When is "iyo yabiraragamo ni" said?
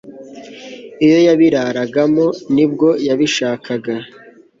1.05-2.65